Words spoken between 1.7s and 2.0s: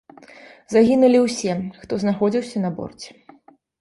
хто